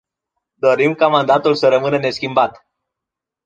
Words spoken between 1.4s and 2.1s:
să rămână